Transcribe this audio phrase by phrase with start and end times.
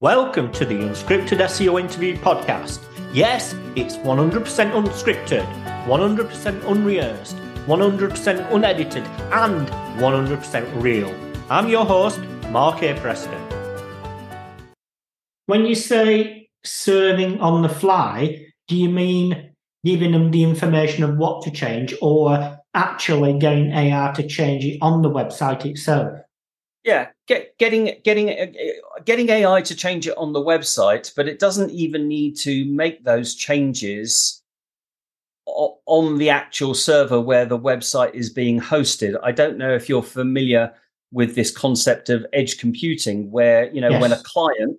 [0.00, 2.78] Welcome to the Unscripted SEO Interview Podcast.
[3.12, 5.44] Yes, it's 100% unscripted,
[5.86, 7.36] 100% unrehearsed,
[7.66, 9.66] 100% unedited, and
[9.98, 11.12] 100% real.
[11.50, 12.94] I'm your host, Mark A.
[13.00, 13.42] Preston.
[15.46, 19.50] When you say serving on the fly, do you mean
[19.84, 24.78] giving them the information of what to change or actually getting AI to change it
[24.80, 26.20] on the website itself?
[26.88, 28.46] Yeah, get, getting getting uh,
[29.04, 33.04] getting AI to change it on the website, but it doesn't even need to make
[33.04, 34.42] those changes
[35.44, 39.20] on the actual server where the website is being hosted.
[39.22, 40.72] I don't know if you're familiar
[41.12, 44.00] with this concept of edge computing, where you know yes.
[44.00, 44.78] when a client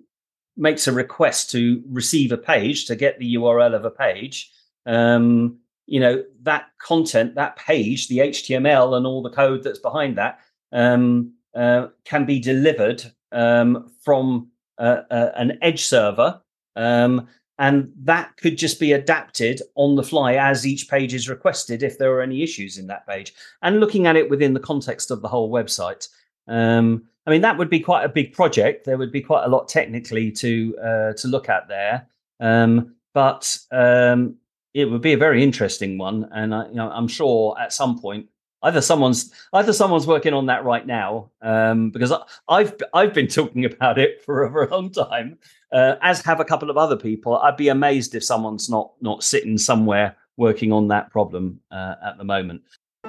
[0.56, 4.50] makes a request to receive a page to get the URL of a page,
[4.84, 10.18] um, you know that content, that page, the HTML and all the code that's behind
[10.18, 10.40] that.
[10.72, 16.40] Um, uh, can be delivered um, from uh, uh, an edge server.
[16.76, 17.28] Um,
[17.58, 21.98] and that could just be adapted on the fly as each page is requested if
[21.98, 23.34] there are any issues in that page.
[23.60, 26.08] And looking at it within the context of the whole website.
[26.48, 28.86] Um, I mean, that would be quite a big project.
[28.86, 32.06] There would be quite a lot technically to uh, to look at there,
[32.40, 34.36] um, but um,
[34.72, 36.28] it would be a very interesting one.
[36.32, 38.26] And I, you know, I'm sure at some point
[38.62, 42.12] either someone's either someone's working on that right now um, because
[42.48, 45.38] I, have I've been talking about it for a, long time,
[45.72, 47.36] uh, as have a couple of other people.
[47.38, 52.18] I'd be amazed if someone's not not sitting somewhere working on that problem uh, at
[52.18, 52.62] the moment.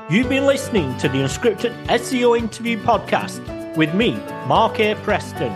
[0.09, 4.11] You've been listening to the Unscripted SEO Interview Podcast with me,
[4.47, 4.95] Mark A.
[4.95, 5.55] Preston.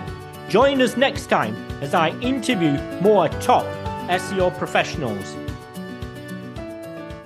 [0.49, 3.65] Join us next time as I interview more top
[4.07, 5.35] SEO professionals.